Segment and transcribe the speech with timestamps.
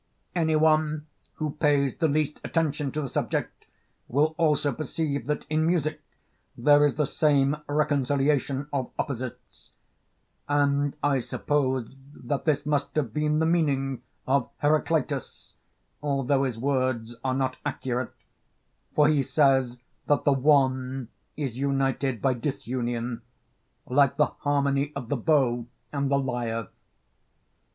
[0.33, 1.05] Any one
[1.35, 3.67] who pays the least attention to the subject
[4.07, 6.01] will also perceive that in music
[6.57, 9.69] there is the same reconciliation of opposites;
[10.49, 15.53] and I suppose that this must have been the meaning of Heracleitus,
[16.01, 18.11] although his words are not accurate;
[18.95, 19.77] for he says
[20.07, 23.21] that The One is united by disunion,
[23.85, 26.69] like the harmony of the bow and the lyre.